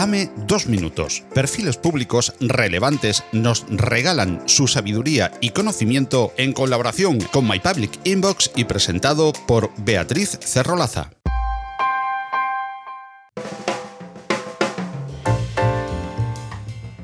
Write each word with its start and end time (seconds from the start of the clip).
Dame 0.00 0.30
dos 0.48 0.66
minutos. 0.66 1.24
Perfiles 1.34 1.76
públicos 1.76 2.32
relevantes 2.40 3.22
nos 3.32 3.66
regalan 3.68 4.42
su 4.46 4.66
sabiduría 4.66 5.30
y 5.42 5.50
conocimiento 5.50 6.32
en 6.38 6.54
colaboración 6.54 7.20
con 7.20 7.46
My 7.46 7.60
Public 7.60 8.00
Inbox 8.04 8.50
y 8.56 8.64
presentado 8.64 9.34
por 9.46 9.70
Beatriz 9.76 10.38
Cerrolaza. 10.40 11.10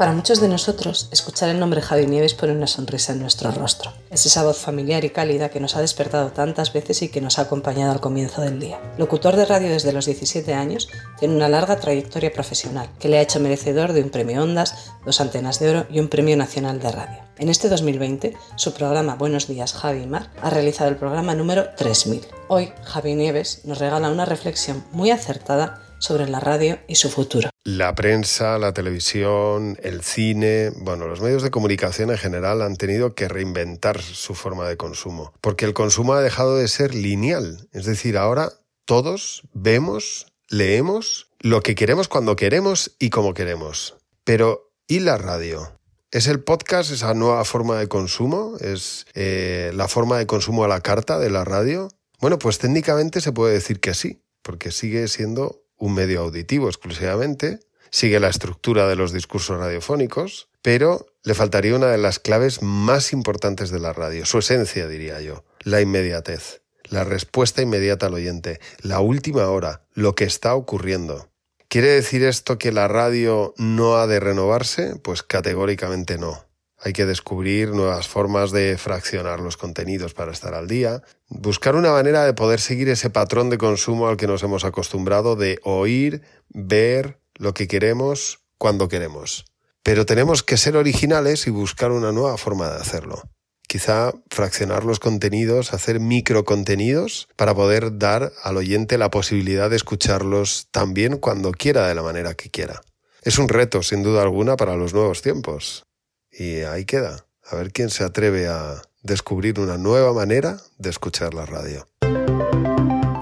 Para 0.00 0.14
muchos 0.14 0.40
de 0.40 0.48
nosotros, 0.48 1.10
escuchar 1.12 1.50
el 1.50 1.60
nombre 1.60 1.82
Javi 1.82 2.06
Nieves 2.06 2.32
pone 2.32 2.54
una 2.54 2.66
sonrisa 2.66 3.12
en 3.12 3.20
nuestro 3.20 3.50
rostro. 3.50 3.92
Es 4.08 4.24
esa 4.24 4.42
voz 4.42 4.56
familiar 4.56 5.04
y 5.04 5.10
cálida 5.10 5.50
que 5.50 5.60
nos 5.60 5.76
ha 5.76 5.82
despertado 5.82 6.32
tantas 6.32 6.72
veces 6.72 7.02
y 7.02 7.10
que 7.10 7.20
nos 7.20 7.38
ha 7.38 7.42
acompañado 7.42 7.92
al 7.92 8.00
comienzo 8.00 8.40
del 8.40 8.58
día. 8.58 8.80
Locutor 8.96 9.36
de 9.36 9.44
radio 9.44 9.68
desde 9.68 9.92
los 9.92 10.06
17 10.06 10.54
años, 10.54 10.88
tiene 11.18 11.36
una 11.36 11.50
larga 11.50 11.76
trayectoria 11.76 12.32
profesional 12.32 12.88
que 12.98 13.10
le 13.10 13.18
ha 13.18 13.20
hecho 13.20 13.40
merecedor 13.40 13.92
de 13.92 14.02
un 14.02 14.08
premio 14.08 14.42
Ondas, 14.42 14.90
dos 15.04 15.20
antenas 15.20 15.60
de 15.60 15.68
oro 15.68 15.86
y 15.90 16.00
un 16.00 16.08
premio 16.08 16.34
nacional 16.34 16.80
de 16.80 16.92
radio. 16.92 17.18
En 17.36 17.50
este 17.50 17.68
2020, 17.68 18.34
su 18.56 18.72
programa 18.72 19.16
Buenos 19.16 19.48
días 19.48 19.74
Javi 19.74 20.04
y 20.04 20.06
Mar 20.06 20.30
ha 20.40 20.48
realizado 20.48 20.88
el 20.88 20.96
programa 20.96 21.34
número 21.34 21.74
3000. 21.76 22.26
Hoy, 22.48 22.72
Javi 22.84 23.14
Nieves 23.16 23.66
nos 23.66 23.78
regala 23.78 24.10
una 24.10 24.24
reflexión 24.24 24.82
muy 24.92 25.10
acertada 25.10 25.89
sobre 26.00 26.28
la 26.28 26.40
radio 26.40 26.80
y 26.88 26.96
su 26.96 27.10
futuro. 27.10 27.50
La 27.62 27.94
prensa, 27.94 28.58
la 28.58 28.72
televisión, 28.72 29.78
el 29.82 30.02
cine, 30.02 30.70
bueno, 30.76 31.06
los 31.06 31.20
medios 31.20 31.42
de 31.42 31.50
comunicación 31.50 32.10
en 32.10 32.18
general 32.18 32.62
han 32.62 32.76
tenido 32.76 33.14
que 33.14 33.28
reinventar 33.28 34.00
su 34.00 34.34
forma 34.34 34.68
de 34.68 34.76
consumo, 34.76 35.32
porque 35.40 35.66
el 35.66 35.74
consumo 35.74 36.14
ha 36.14 36.22
dejado 36.22 36.56
de 36.56 36.66
ser 36.68 36.94
lineal, 36.94 37.68
es 37.72 37.84
decir, 37.84 38.16
ahora 38.16 38.50
todos 38.86 39.42
vemos, 39.52 40.26
leemos 40.48 41.28
lo 41.38 41.62
que 41.62 41.74
queremos 41.74 42.08
cuando 42.08 42.34
queremos 42.34 42.96
y 42.98 43.10
como 43.10 43.34
queremos. 43.34 43.96
Pero, 44.24 44.72
¿y 44.88 45.00
la 45.00 45.16
radio? 45.16 45.78
¿Es 46.10 46.26
el 46.26 46.42
podcast 46.42 46.90
esa 46.90 47.14
nueva 47.14 47.44
forma 47.44 47.78
de 47.78 47.86
consumo? 47.86 48.56
¿Es 48.58 49.06
eh, 49.14 49.70
la 49.74 49.86
forma 49.86 50.18
de 50.18 50.26
consumo 50.26 50.64
a 50.64 50.68
la 50.68 50.80
carta 50.80 51.20
de 51.20 51.30
la 51.30 51.44
radio? 51.44 51.88
Bueno, 52.20 52.38
pues 52.38 52.58
técnicamente 52.58 53.20
se 53.20 53.30
puede 53.32 53.54
decir 53.54 53.78
que 53.78 53.94
sí, 53.94 54.24
porque 54.42 54.72
sigue 54.72 55.06
siendo 55.06 55.62
un 55.80 55.94
medio 55.94 56.20
auditivo 56.20 56.68
exclusivamente, 56.68 57.58
sigue 57.90 58.20
la 58.20 58.28
estructura 58.28 58.86
de 58.86 58.94
los 58.94 59.12
discursos 59.12 59.58
radiofónicos, 59.58 60.48
pero 60.62 61.06
le 61.24 61.34
faltaría 61.34 61.74
una 61.74 61.88
de 61.88 61.98
las 61.98 62.20
claves 62.20 62.62
más 62.62 63.12
importantes 63.12 63.70
de 63.70 63.80
la 63.80 63.92
radio, 63.92 64.24
su 64.26 64.38
esencia, 64.38 64.86
diría 64.86 65.20
yo, 65.20 65.44
la 65.60 65.80
inmediatez, 65.80 66.62
la 66.84 67.04
respuesta 67.04 67.62
inmediata 67.62 68.06
al 68.06 68.14
oyente, 68.14 68.60
la 68.82 69.00
última 69.00 69.48
hora, 69.48 69.82
lo 69.94 70.14
que 70.14 70.24
está 70.24 70.54
ocurriendo. 70.54 71.28
¿Quiere 71.68 71.88
decir 71.88 72.24
esto 72.24 72.58
que 72.58 72.72
la 72.72 72.88
radio 72.88 73.54
no 73.56 73.96
ha 73.96 74.06
de 74.06 74.20
renovarse? 74.20 74.96
Pues 74.96 75.22
categóricamente 75.22 76.18
no. 76.18 76.44
Hay 76.82 76.94
que 76.94 77.04
descubrir 77.04 77.70
nuevas 77.70 78.08
formas 78.08 78.52
de 78.52 78.78
fraccionar 78.78 79.40
los 79.40 79.58
contenidos 79.58 80.14
para 80.14 80.32
estar 80.32 80.54
al 80.54 80.66
día, 80.66 81.02
buscar 81.28 81.76
una 81.76 81.92
manera 81.92 82.24
de 82.24 82.32
poder 82.32 82.58
seguir 82.58 82.88
ese 82.88 83.10
patrón 83.10 83.50
de 83.50 83.58
consumo 83.58 84.08
al 84.08 84.16
que 84.16 84.26
nos 84.26 84.42
hemos 84.42 84.64
acostumbrado 84.64 85.36
de 85.36 85.58
oír, 85.62 86.22
ver 86.48 87.20
lo 87.34 87.52
que 87.52 87.68
queremos 87.68 88.40
cuando 88.56 88.88
queremos. 88.88 89.44
Pero 89.82 90.06
tenemos 90.06 90.42
que 90.42 90.56
ser 90.56 90.76
originales 90.76 91.46
y 91.46 91.50
buscar 91.50 91.90
una 91.90 92.12
nueva 92.12 92.38
forma 92.38 92.70
de 92.70 92.80
hacerlo. 92.80 93.22
Quizá 93.68 94.12
fraccionar 94.30 94.84
los 94.84 95.00
contenidos, 95.00 95.74
hacer 95.74 96.00
microcontenidos 96.00 97.28
para 97.36 97.54
poder 97.54 97.98
dar 97.98 98.32
al 98.42 98.56
oyente 98.56 98.98
la 98.98 99.10
posibilidad 99.10 99.70
de 99.70 99.76
escucharlos 99.76 100.68
también 100.70 101.18
cuando 101.18 101.52
quiera 101.52 101.86
de 101.86 101.94
la 101.94 102.02
manera 102.02 102.34
que 102.34 102.50
quiera. 102.50 102.80
Es 103.22 103.38
un 103.38 103.48
reto, 103.48 103.82
sin 103.82 104.02
duda 104.02 104.22
alguna, 104.22 104.56
para 104.56 104.76
los 104.76 104.94
nuevos 104.94 105.22
tiempos. 105.22 105.84
Y 106.30 106.60
ahí 106.60 106.84
queda. 106.84 107.26
A 107.50 107.56
ver 107.56 107.72
quién 107.72 107.90
se 107.90 108.04
atreve 108.04 108.48
a 108.48 108.82
descubrir 109.02 109.58
una 109.58 109.78
nueva 109.78 110.12
manera 110.12 110.58
de 110.78 110.90
escuchar 110.90 111.34
la 111.34 111.46
radio. 111.46 111.86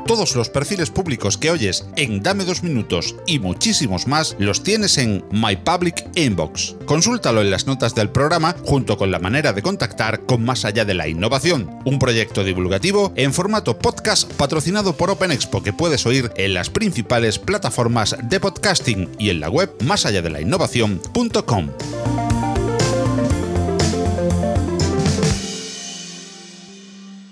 Todos 0.08 0.34
los 0.36 0.48
perfiles 0.48 0.88
públicos 0.88 1.36
que 1.36 1.50
oyes 1.50 1.84
en 1.96 2.22
Dame 2.22 2.46
dos 2.46 2.62
minutos 2.62 3.14
y 3.26 3.40
muchísimos 3.40 4.06
más 4.06 4.36
los 4.38 4.62
tienes 4.62 4.96
en 4.96 5.22
My 5.30 5.54
Public 5.54 6.02
Inbox. 6.14 6.76
Consúltalo 6.86 7.42
en 7.42 7.50
las 7.50 7.66
notas 7.66 7.94
del 7.94 8.08
programa 8.08 8.56
junto 8.64 8.96
con 8.96 9.10
la 9.10 9.18
manera 9.18 9.52
de 9.52 9.60
contactar 9.60 10.24
con 10.24 10.44
Más 10.44 10.64
allá 10.64 10.86
de 10.86 10.94
la 10.94 11.08
innovación, 11.08 11.78
un 11.84 11.98
proyecto 11.98 12.42
divulgativo 12.42 13.12
en 13.16 13.34
formato 13.34 13.78
podcast 13.78 14.32
patrocinado 14.32 14.96
por 14.96 15.10
Open 15.10 15.30
Expo 15.30 15.62
que 15.62 15.74
puedes 15.74 16.06
oír 16.06 16.32
en 16.36 16.54
las 16.54 16.70
principales 16.70 17.38
plataformas 17.38 18.16
de 18.22 18.40
podcasting 18.40 19.14
y 19.18 19.28
en 19.28 19.40
la 19.40 19.50
web 19.50 19.70
másalladelinnovación.com. 19.84 22.27